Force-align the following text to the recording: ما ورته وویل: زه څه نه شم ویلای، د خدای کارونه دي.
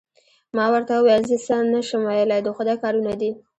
ما 0.55 0.65
ورته 0.73 0.93
وویل: 0.95 1.23
زه 1.29 1.37
څه 1.45 1.55
نه 1.73 1.81
شم 1.87 2.01
ویلای، 2.05 2.41
د 2.43 2.49
خدای 2.57 2.77
کارونه 2.83 3.11
دي. 3.21 3.31